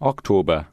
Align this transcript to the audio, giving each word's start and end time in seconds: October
October 0.00 0.66